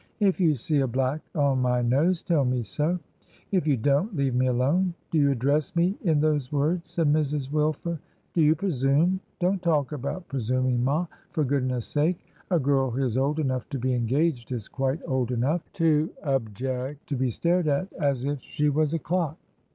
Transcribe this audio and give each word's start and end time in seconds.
If 0.19 0.39
you 0.39 0.55
see 0.55 0.79
a 0.79 0.87
black 0.87 1.21
on 1.35 1.61
my 1.61 1.83
nose, 1.83 2.23
tell 2.23 2.43
me 2.43 2.63
so; 2.63 2.97
if 3.51 3.67
you 3.67 3.77
don't, 3.77 4.15
leave 4.15 4.33
me 4.33 4.47
alone. 4.47 4.95
''Do 5.11 5.19
you 5.19 5.29
address 5.29 5.75
Me 5.75 5.95
in 6.01 6.19
those 6.19 6.51
words?' 6.51 6.89
said 6.89 7.05
Mrs. 7.13 7.51
Wilfer. 7.51 7.99
'Do 8.33 8.41
you 8.41 8.55
presume?' 8.55 9.19
'Don't 9.39 9.61
talk 9.61 9.91
about 9.91 10.27
presuming, 10.27 10.83
ma, 10.83 11.05
for 11.29 11.43
goodness' 11.43 11.85
sake. 11.85 12.25
A 12.49 12.57
girl 12.57 12.89
who 12.89 13.03
is 13.03 13.15
old 13.15 13.37
enough 13.39 13.69
to 13.69 13.77
be 13.77 13.93
engaged 13.93 14.51
is 14.51 14.67
quite 14.67 15.01
old 15.05 15.29
enough 15.31 15.71
to 15.73 16.09
object 16.23 17.05
to 17.09 17.15
be 17.15 17.29
stared 17.29 17.67
at 17.67 17.93
as 17.93 18.25
if 18.25 18.41
she 18.41 18.69
was 18.71 18.95
a 18.95 18.99
clock. 18.99 19.37